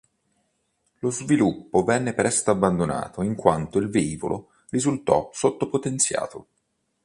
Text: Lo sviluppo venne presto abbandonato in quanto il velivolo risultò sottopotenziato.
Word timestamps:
Lo 1.01 1.11
sviluppo 1.11 1.83
venne 1.83 2.15
presto 2.15 2.49
abbandonato 2.49 3.21
in 3.21 3.35
quanto 3.35 3.77
il 3.77 3.87
velivolo 3.87 4.49
risultò 4.71 5.29
sottopotenziato. 5.31 6.47